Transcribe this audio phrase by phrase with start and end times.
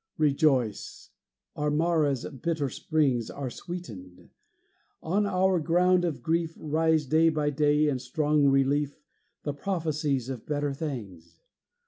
[0.17, 1.11] Rejoice!
[1.55, 4.31] Our Marah's bitter springs Are sweetened;
[5.03, 8.99] on our ground of grief Rise day by day in strong relief
[9.43, 11.43] The prophecies of better things.